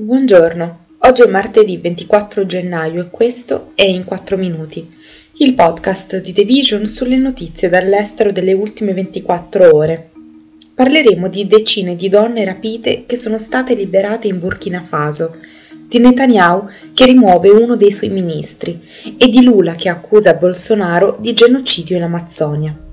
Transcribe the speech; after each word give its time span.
Buongiorno, 0.00 0.84
oggi 0.98 1.22
è 1.22 1.26
martedì 1.26 1.76
24 1.76 2.46
gennaio 2.46 3.00
e 3.02 3.10
questo 3.10 3.72
è 3.74 3.82
In 3.82 4.04
4 4.04 4.36
Minuti, 4.36 4.88
il 5.38 5.54
podcast 5.54 6.20
di 6.20 6.32
The 6.32 6.44
Vision 6.44 6.86
sulle 6.86 7.16
notizie 7.16 7.68
dall'estero 7.68 8.30
delle 8.30 8.52
ultime 8.52 8.92
24 8.92 9.74
ore. 9.74 10.10
Parleremo 10.72 11.26
di 11.26 11.48
decine 11.48 11.96
di 11.96 12.08
donne 12.08 12.44
rapite 12.44 13.06
che 13.06 13.16
sono 13.16 13.38
state 13.38 13.74
liberate 13.74 14.28
in 14.28 14.38
Burkina 14.38 14.84
Faso, 14.84 15.34
di 15.88 15.98
Netanyahu 15.98 16.68
che 16.94 17.04
rimuove 17.04 17.48
uno 17.48 17.74
dei 17.74 17.90
suoi 17.90 18.10
ministri 18.10 18.80
e 19.18 19.28
di 19.28 19.42
Lula 19.42 19.74
che 19.74 19.88
accusa 19.88 20.34
Bolsonaro 20.34 21.18
di 21.18 21.32
genocidio 21.32 21.96
in 21.96 22.04
Amazzonia. 22.04 22.87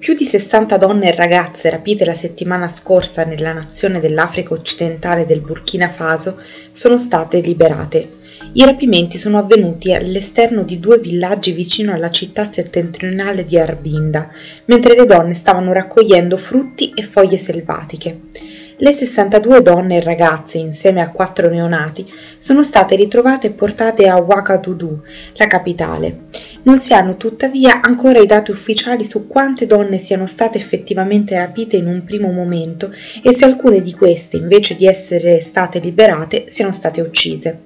Più 0.00 0.14
di 0.14 0.24
60 0.24 0.78
donne 0.78 1.12
e 1.12 1.14
ragazze 1.14 1.68
rapite 1.68 2.06
la 2.06 2.14
settimana 2.14 2.68
scorsa 2.68 3.24
nella 3.24 3.52
nazione 3.52 4.00
dell'Africa 4.00 4.54
occidentale 4.54 5.26
del 5.26 5.42
Burkina 5.42 5.90
Faso 5.90 6.40
sono 6.70 6.96
state 6.96 7.40
liberate. 7.40 8.12
I 8.54 8.64
rapimenti 8.64 9.18
sono 9.18 9.36
avvenuti 9.36 9.92
all'esterno 9.92 10.62
di 10.62 10.80
due 10.80 10.98
villaggi 10.98 11.52
vicino 11.52 11.92
alla 11.92 12.08
città 12.08 12.46
settentrionale 12.46 13.44
di 13.44 13.58
Arbinda, 13.58 14.30
mentre 14.64 14.96
le 14.96 15.04
donne 15.04 15.34
stavano 15.34 15.74
raccogliendo 15.74 16.38
frutti 16.38 16.92
e 16.94 17.02
foglie 17.02 17.36
selvatiche. 17.36 18.20
Le 18.82 18.92
62 18.92 19.60
donne 19.60 19.98
e 19.98 20.00
ragazze, 20.00 20.56
insieme 20.56 21.02
a 21.02 21.10
quattro 21.10 21.50
neonati, 21.50 22.10
sono 22.38 22.62
state 22.62 22.96
ritrovate 22.96 23.48
e 23.48 23.50
portate 23.50 24.08
a 24.08 24.16
Ouagadougou, 24.16 25.02
la 25.34 25.46
capitale. 25.46 26.20
Non 26.62 26.78
si 26.80 26.92
hanno 26.92 27.16
tuttavia 27.16 27.80
ancora 27.80 28.18
i 28.18 28.26
dati 28.26 28.50
ufficiali 28.50 29.02
su 29.02 29.26
quante 29.26 29.66
donne 29.66 29.98
siano 29.98 30.26
state 30.26 30.58
effettivamente 30.58 31.34
rapite 31.36 31.76
in 31.76 31.86
un 31.86 32.04
primo 32.04 32.30
momento 32.32 32.92
e 33.22 33.32
se 33.32 33.46
alcune 33.46 33.80
di 33.80 33.92
queste, 33.92 34.36
invece 34.36 34.76
di 34.76 34.86
essere 34.86 35.40
state 35.40 35.78
liberate, 35.78 36.44
siano 36.48 36.72
state 36.72 37.00
uccise. 37.00 37.62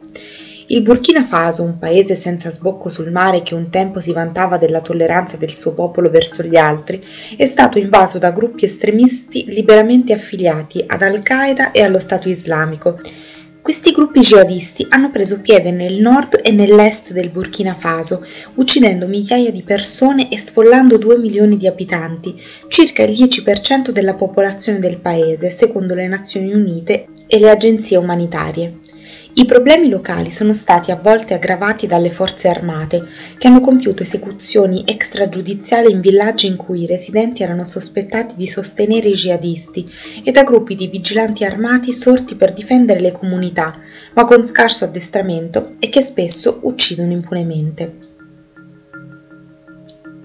Il 0.68 0.80
Burkina 0.80 1.22
Faso, 1.22 1.62
un 1.62 1.76
paese 1.78 2.14
senza 2.14 2.50
sbocco 2.50 2.88
sul 2.88 3.10
mare 3.10 3.42
che 3.42 3.54
un 3.54 3.68
tempo 3.68 4.00
si 4.00 4.12
vantava 4.12 4.56
della 4.58 4.80
tolleranza 4.80 5.36
del 5.36 5.52
suo 5.52 5.74
popolo 5.74 6.08
verso 6.08 6.42
gli 6.42 6.56
altri, 6.56 7.04
è 7.36 7.44
stato 7.44 7.78
invaso 7.78 8.18
da 8.18 8.30
gruppi 8.30 8.64
estremisti 8.64 9.44
liberamente 9.48 10.14
affiliati 10.14 10.82
ad 10.86 11.02
Al-Qaeda 11.02 11.72
e 11.72 11.82
allo 11.82 11.98
Stato 11.98 12.30
islamico. 12.30 12.98
Questi 13.64 13.92
gruppi 13.92 14.20
jihadisti 14.20 14.84
hanno 14.90 15.10
preso 15.10 15.40
piede 15.40 15.70
nel 15.70 15.94
nord 15.94 16.38
e 16.42 16.50
nell'est 16.50 17.12
del 17.14 17.30
Burkina 17.30 17.72
Faso, 17.72 18.22
uccidendo 18.56 19.06
migliaia 19.06 19.50
di 19.50 19.62
persone 19.62 20.28
e 20.30 20.38
sfollando 20.38 20.98
2 20.98 21.16
milioni 21.16 21.56
di 21.56 21.66
abitanti, 21.66 22.38
circa 22.68 23.04
il 23.04 23.14
10% 23.14 23.88
della 23.88 24.12
popolazione 24.12 24.80
del 24.80 24.98
paese, 24.98 25.48
secondo 25.48 25.94
le 25.94 26.06
Nazioni 26.08 26.52
Unite 26.52 27.06
e 27.26 27.38
le 27.38 27.48
agenzie 27.48 27.96
umanitarie. 27.96 28.80
I 29.36 29.46
problemi 29.46 29.88
locali 29.88 30.30
sono 30.30 30.54
stati 30.54 30.92
a 30.92 30.96
volte 30.96 31.34
aggravati 31.34 31.88
dalle 31.88 32.08
forze 32.08 32.46
armate, 32.46 33.04
che 33.36 33.48
hanno 33.48 33.58
compiuto 33.58 34.04
esecuzioni 34.04 34.84
extragiudiziali 34.86 35.90
in 35.90 36.00
villaggi 36.00 36.46
in 36.46 36.54
cui 36.54 36.82
i 36.82 36.86
residenti 36.86 37.42
erano 37.42 37.64
sospettati 37.64 38.36
di 38.36 38.46
sostenere 38.46 39.08
i 39.08 39.14
jihadisti 39.14 39.90
e 40.22 40.30
da 40.30 40.44
gruppi 40.44 40.76
di 40.76 40.86
vigilanti 40.86 41.44
armati 41.44 41.92
sorti 41.92 42.36
per 42.36 42.52
difendere 42.52 43.00
le 43.00 43.10
comunità, 43.10 43.76
ma 44.12 44.24
con 44.24 44.44
scarso 44.44 44.84
addestramento 44.84 45.72
e 45.80 45.88
che 45.88 46.00
spesso 46.00 46.60
uccidono 46.62 47.10
impunemente. 47.10 48.13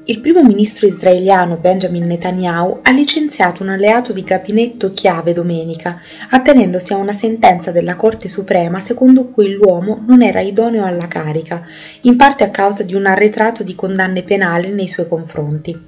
Il 0.10 0.22
primo 0.22 0.42
ministro 0.42 0.88
israeliano 0.88 1.58
Benjamin 1.58 2.08
Netanyahu 2.08 2.80
ha 2.82 2.90
licenziato 2.90 3.62
un 3.62 3.70
alleato 3.70 4.12
di 4.12 4.24
gabinetto 4.24 4.92
chiave 4.92 5.34
domenica, 5.34 6.02
attenendosi 6.32 6.94
a 6.94 6.98
una 6.98 7.14
sentenza 7.14 7.70
della 7.70 7.96
Corte 7.96 8.28
Suprema 8.28 8.82
secondo 8.82 9.28
cui 9.28 9.52
l'uomo 9.52 10.04
non 10.08 10.24
era 10.24 10.40
idoneo 10.40 10.84
alla 10.84 11.08
carica, 11.08 11.64
in 12.02 12.16
parte 12.16 12.44
a 12.44 12.50
causa 12.50 12.82
di 12.82 12.96
un 12.96 13.06
arretrato 13.06 13.62
di 13.62 13.76
condanne 13.76 14.24
penali 14.24 14.70
nei 14.70 14.88
suoi 14.88 15.08
confronti. 15.08 15.80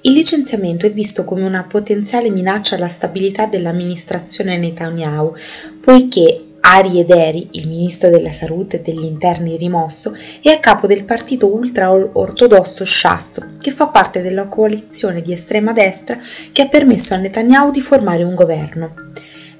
Il 0.00 0.12
licenziamento 0.12 0.86
è 0.86 0.90
visto 0.90 1.24
come 1.24 1.42
una 1.42 1.64
potenziale 1.64 2.30
minaccia 2.30 2.76
alla 2.76 2.88
stabilità 2.88 3.44
dell'amministrazione 3.44 4.56
Netanyahu, 4.56 5.34
poiché 5.82 6.47
Ari 6.60 7.00
Ederi, 7.00 7.48
il 7.52 7.68
ministro 7.68 8.10
della 8.10 8.32
salute 8.32 8.76
e 8.76 8.80
degli 8.80 9.04
interni 9.04 9.56
rimosso, 9.56 10.14
è 10.42 10.50
a 10.50 10.58
capo 10.58 10.86
del 10.86 11.04
partito 11.04 11.52
ultra-ortodosso 11.54 12.84
Shas, 12.84 13.40
che 13.60 13.70
fa 13.70 13.86
parte 13.86 14.20
della 14.20 14.48
coalizione 14.48 15.22
di 15.22 15.32
estrema 15.32 15.72
destra 15.72 16.18
che 16.52 16.62
ha 16.62 16.68
permesso 16.68 17.14
a 17.14 17.18
Netanyahu 17.18 17.70
di 17.70 17.80
formare 17.80 18.22
un 18.22 18.34
governo. 18.34 18.94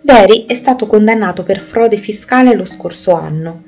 Deri 0.01 0.47
è 0.47 0.55
stato 0.55 0.87
condannato 0.87 1.43
per 1.43 1.61
frode 1.61 1.97
fiscale 1.97 2.55
lo 2.55 2.65
scorso 2.65 3.13
anno. 3.15 3.65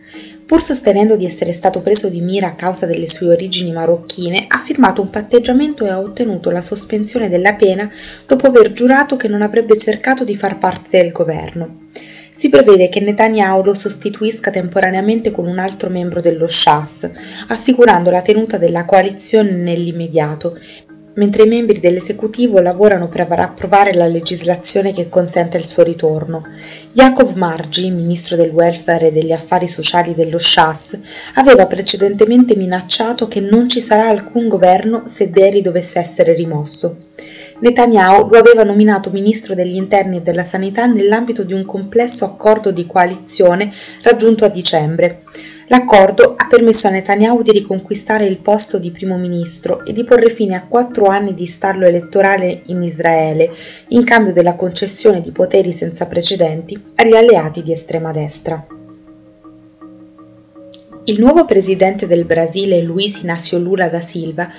Pur 0.47 0.61
sostenendo 0.61 1.17
di 1.17 1.25
essere 1.25 1.53
stato 1.53 1.81
preso 1.81 2.09
di 2.09 2.21
mira 2.21 2.49
a 2.49 2.55
causa 2.55 2.85
delle 2.85 3.07
sue 3.07 3.29
origini 3.29 3.73
marocchine, 3.73 4.47
ha 4.49 4.59
firmato 4.59 5.01
un 5.01 5.11
patteggiamento 5.11 5.85
e 5.85 5.89
ha 5.89 6.01
ottenuto 6.01 6.51
la 6.51 6.61
sospensione 6.61 7.29
della 7.29 7.55
pena 7.55 7.89
dopo 8.27 8.49
aver 8.49 8.73
giurato 8.73 9.17
che 9.17 9.29
non 9.29 9.43
avrebbe 9.43 9.77
cercato 9.77 10.25
di 10.25 10.35
far 10.35 10.59
parte 10.59 11.01
del 11.01 11.13
governo. 11.13 11.89
Si 12.33 12.49
prevede 12.49 12.89
che 12.89 13.01
Netanyahu 13.01 13.63
lo 13.63 13.75
sostituisca 13.75 14.51
temporaneamente 14.51 15.31
con 15.31 15.47
un 15.47 15.59
altro 15.59 15.91
membro 15.91 16.21
dello 16.21 16.47
Shas, 16.47 17.11
assicurando 17.49 18.11
la 18.11 18.23
tenuta 18.23 18.57
della 18.57 18.85
coalizione 18.85 19.51
nell'immediato, 19.51 20.57
mentre 21.15 21.43
i 21.43 21.49
membri 21.49 21.81
dell'esecutivo 21.81 22.61
lavorano 22.61 23.09
per 23.09 23.29
approvare 23.31 23.95
la 23.95 24.07
legislazione 24.07 24.93
che 24.93 25.09
consente 25.09 25.57
il 25.57 25.67
suo 25.67 25.83
ritorno. 25.83 26.45
Yaakov 26.93 27.35
Margi, 27.35 27.91
ministro 27.91 28.37
del 28.37 28.51
welfare 28.51 29.09
e 29.09 29.13
degli 29.13 29.33
affari 29.33 29.67
sociali 29.67 30.15
dello 30.15 30.39
Shas, 30.39 30.99
aveva 31.35 31.67
precedentemente 31.67 32.57
minacciato 32.57 33.29
che 33.29 33.41
non 33.41 33.69
ci 33.69 33.81
sarà 33.81 34.09
alcun 34.09 34.49
governo 34.49 35.03
se 35.07 35.31
Deri 35.31 35.63
dovesse 35.63 35.99
essere 35.99 36.35
rimosso. 36.35 36.99
Netanyahu 37.61 38.31
lo 38.31 38.39
aveva 38.39 38.63
nominato 38.63 39.11
ministro 39.11 39.55
degli 39.55 39.77
interni 39.77 40.17
e 40.17 40.23
della 40.23 40.45
sanità 40.45 40.87
nell'ambito 40.87 41.45
di 41.45 41.53
un 41.53 41.67
complesso 41.67 42.25
accordo 42.25 42.71
di 42.71 42.87
coalizione 42.87 43.71
raggiunto 44.03 44.47
a 44.47 44.49
dicembre. 44.49 45.23
L'accordo 45.73 46.35
ha 46.37 46.49
permesso 46.49 46.89
a 46.89 46.91
Netanyahu 46.91 47.43
di 47.43 47.53
riconquistare 47.53 48.27
il 48.27 48.39
posto 48.39 48.81
di 48.81 48.91
primo 48.91 49.17
ministro 49.17 49.85
e 49.85 49.93
di 49.93 50.03
porre 50.03 50.29
fine 50.29 50.57
a 50.57 50.67
quattro 50.67 51.07
anni 51.07 51.33
di 51.33 51.47
stallo 51.47 51.87
elettorale 51.87 52.63
in 52.67 52.83
Israele, 52.83 53.49
in 53.91 54.03
cambio 54.03 54.33
della 54.33 54.57
concessione 54.57 55.21
di 55.21 55.31
poteri 55.31 55.73
senza 55.73 56.07
precedenti 56.07 56.77
agli 56.97 57.15
alleati 57.15 57.63
di 57.63 57.71
estrema 57.71 58.11
destra. 58.11 58.67
Il 61.05 61.21
nuovo 61.21 61.45
presidente 61.45 62.09
del 62.09 62.25
Brasile, 62.25 62.83
Luiz 62.83 63.23
Inácio 63.23 63.57
Lula 63.57 63.89
da 63.89 64.01
Silva, 64.01 64.51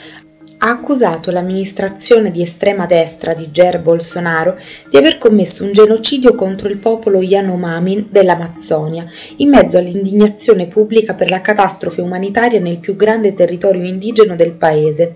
ha 0.64 0.70
accusato 0.70 1.32
l'amministrazione 1.32 2.30
di 2.30 2.42
estrema 2.42 2.86
destra 2.86 3.34
di 3.34 3.48
Jair 3.48 3.80
Bolsonaro 3.80 4.56
di 4.90 4.98
aver 4.98 5.18
commesso 5.18 5.64
un 5.64 5.72
genocidio 5.72 6.36
contro 6.36 6.68
il 6.68 6.78
popolo 6.78 7.22
Yanomami 7.22 8.08
dell'Amazzonia, 8.10 9.06
in 9.38 9.50
mezzo 9.50 9.80
all'indignazione 9.80 10.68
pubblica 10.68 11.16
per 11.16 11.32
la 11.32 11.42
catastrofe 11.42 12.02
umanitaria 12.02 12.60
nel 12.60 12.78
più 12.78 12.96
grande 12.96 13.34
territorio 13.34 13.84
indigeno 13.84 14.36
del 14.36 14.52
paese. 14.52 15.16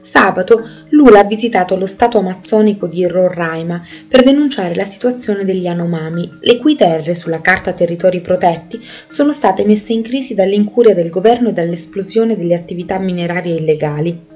Sabato 0.00 0.64
Lula 0.90 1.18
ha 1.18 1.24
visitato 1.24 1.76
lo 1.76 1.86
stato 1.86 2.18
amazzonico 2.18 2.86
di 2.86 3.04
Roraima 3.08 3.82
per 4.06 4.22
denunciare 4.22 4.76
la 4.76 4.84
situazione 4.84 5.44
degli 5.44 5.64
Yanomami, 5.64 6.30
le 6.42 6.58
cui 6.58 6.76
terre 6.76 7.16
sulla 7.16 7.40
carta 7.40 7.72
territori 7.72 8.20
protetti 8.20 8.80
sono 9.08 9.32
state 9.32 9.64
messe 9.64 9.92
in 9.94 10.02
crisi 10.02 10.34
dall'incuria 10.34 10.94
del 10.94 11.10
governo 11.10 11.48
e 11.48 11.52
dall'esplosione 11.52 12.36
delle 12.36 12.54
attività 12.54 13.00
minerarie 13.00 13.56
illegali. 13.56 14.34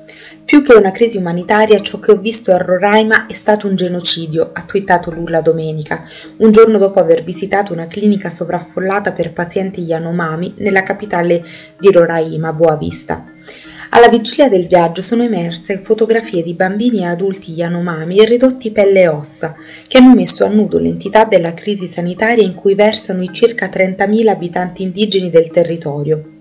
Più 0.50 0.62
che 0.62 0.74
una 0.74 0.90
crisi 0.90 1.16
umanitaria, 1.16 1.78
ciò 1.78 2.00
che 2.00 2.10
ho 2.10 2.16
visto 2.16 2.52
a 2.52 2.56
Roraima 2.56 3.26
è 3.26 3.34
stato 3.34 3.68
un 3.68 3.76
genocidio, 3.76 4.50
ha 4.52 4.62
twittato 4.62 5.12
Lula 5.12 5.40
domenica, 5.40 6.02
un 6.38 6.50
giorno 6.50 6.76
dopo 6.76 6.98
aver 6.98 7.22
visitato 7.22 7.72
una 7.72 7.86
clinica 7.86 8.30
sovraffollata 8.30 9.12
per 9.12 9.32
pazienti 9.32 9.82
Yanomami 9.82 10.54
nella 10.56 10.82
capitale 10.82 11.40
di 11.78 11.92
Roraima, 11.92 12.52
Boa 12.52 12.76
Vista. 12.76 13.24
Alla 13.90 14.08
vigilia 14.08 14.48
del 14.48 14.66
viaggio 14.66 15.02
sono 15.02 15.22
emerse 15.22 15.78
fotografie 15.78 16.42
di 16.42 16.54
bambini 16.54 17.02
e 17.02 17.04
adulti 17.04 17.52
Yanomami 17.52 18.24
ridotti 18.24 18.72
pelle 18.72 19.02
e 19.02 19.08
ossa, 19.08 19.54
che 19.86 19.98
hanno 19.98 20.16
messo 20.16 20.44
a 20.44 20.48
nudo 20.48 20.80
l'entità 20.80 21.26
della 21.26 21.54
crisi 21.54 21.86
sanitaria 21.86 22.42
in 22.42 22.54
cui 22.54 22.74
versano 22.74 23.22
i 23.22 23.30
circa 23.32 23.68
30.000 23.68 24.26
abitanti 24.26 24.82
indigeni 24.82 25.30
del 25.30 25.48
territorio. 25.52 26.38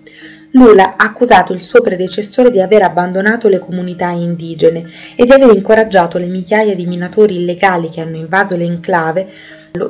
Lula 0.52 0.96
ha 0.96 1.04
accusato 1.04 1.52
il 1.52 1.62
suo 1.62 1.80
predecessore 1.80 2.50
di 2.50 2.60
aver 2.60 2.82
abbandonato 2.82 3.48
le 3.48 3.60
comunità 3.60 4.08
indigene 4.08 4.84
e 5.14 5.24
di 5.24 5.30
aver 5.30 5.54
incoraggiato 5.54 6.18
le 6.18 6.26
migliaia 6.26 6.74
di 6.74 6.86
minatori 6.86 7.36
illegali 7.36 7.88
che 7.88 8.00
hanno 8.00 8.16
invaso 8.16 8.56
l'enclave 8.56 9.28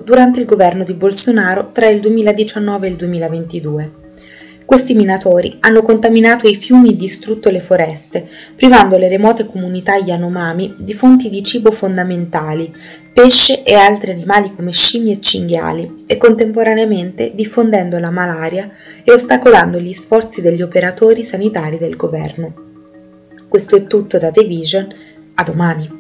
durante 0.05 0.41
il 0.41 0.47
governo 0.47 0.85
di 0.85 0.93
Bolsonaro 0.93 1.71
tra 1.73 1.89
il 1.89 2.01
2019 2.01 2.87
e 2.87 2.91
il 2.91 2.97
2022. 2.97 4.00
Questi 4.71 4.95
minatori 4.95 5.57
hanno 5.63 5.83
contaminato 5.83 6.47
i 6.47 6.55
fiumi 6.55 6.91
e 6.91 6.97
distrutto 6.97 7.51
le 7.51 7.59
foreste, 7.59 8.29
privando 8.55 8.99
le 8.99 9.09
remote 9.09 9.45
comunità 9.45 9.97
Yanomami 9.97 10.75
di 10.79 10.95
fonti 10.95 11.29
di 11.29 11.43
cibo 11.43 11.73
fondamentali, 11.73 12.73
pesce 13.13 13.65
e 13.65 13.75
altri 13.75 14.13
animali 14.13 14.55
come 14.55 14.71
scimmie 14.71 15.15
e 15.15 15.21
cinghiali, 15.21 16.05
e 16.07 16.17
contemporaneamente 16.17 17.33
diffondendo 17.35 17.99
la 17.99 18.13
malaria 18.13 18.71
e 19.03 19.11
ostacolando 19.11 19.81
gli 19.81 19.93
sforzi 19.93 20.41
degli 20.41 20.63
operatori 20.63 21.25
sanitari 21.25 21.77
del 21.77 21.97
governo. 21.97 22.55
Questo 23.49 23.75
è 23.75 23.89
tutto 23.89 24.19
da 24.19 24.31
The 24.31 24.45
Vision, 24.45 24.87
a 25.35 25.43
domani. 25.43 26.00